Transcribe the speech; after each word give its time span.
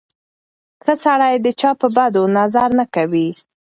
ښه 0.83 0.93
سړی 1.03 1.33
د 1.45 1.47
چا 1.59 1.71
په 1.81 1.87
بدو 1.95 2.23
نظر 2.37 2.69
نه 2.79 2.85
کوي. 2.95 3.29